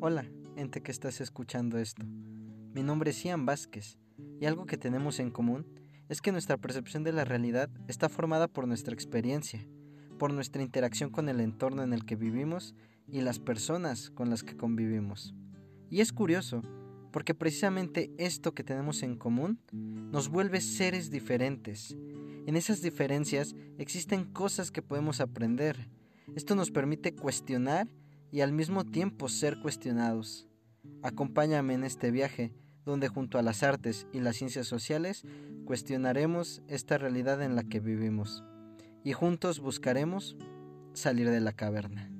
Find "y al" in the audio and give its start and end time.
28.32-28.52